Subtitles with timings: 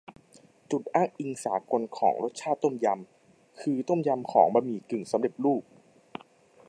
[0.71, 5.63] จุดอ้างอิงสากลของรสชาติต้มยำ คือต้มยำของบะหมี่กึ่งสำเร็จรูป